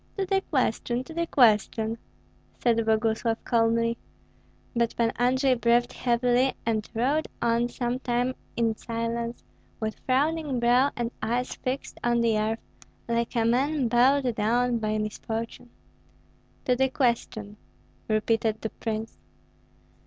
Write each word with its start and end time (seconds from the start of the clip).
"To 0.17 0.25
the 0.25 0.41
question, 0.41 1.03
to 1.03 1.13
the 1.13 1.27
question!" 1.27 1.99
said 2.57 2.83
Boguslav, 2.87 3.37
calmly. 3.43 3.99
But 4.75 4.95
Pan 4.95 5.11
Andrei 5.15 5.53
breathed 5.53 5.93
heavily, 5.93 6.55
and 6.65 6.89
rode 6.95 7.27
on 7.39 7.69
some 7.69 7.99
time 7.99 8.33
in 8.57 8.75
silence, 8.75 9.43
with 9.79 9.99
frowning 10.07 10.59
brow 10.59 10.89
and 10.95 11.11
eyes 11.21 11.53
fixed 11.53 11.99
on 12.03 12.21
the 12.21 12.35
earth, 12.39 12.59
like 13.07 13.35
a 13.35 13.45
man 13.45 13.89
bowed 13.89 14.33
down 14.33 14.79
by 14.79 14.97
misfortune. 14.97 15.69
"To 16.65 16.75
the 16.75 16.89
question!" 16.89 17.57
repeated 18.07 18.61
the 18.63 18.71
prince. 18.71 19.19